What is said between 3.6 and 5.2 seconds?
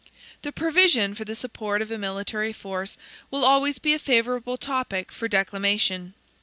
be a favorable topic